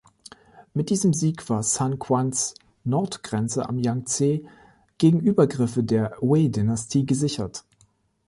[0.73, 2.55] Mit diesem Sieg war Sun Quans
[2.85, 4.41] Nordgrenze am Jangtse
[4.97, 7.63] gegen Übergriffe der Wei-Dynastie gesichert.